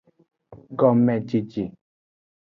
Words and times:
Gomejeje. 0.77 1.63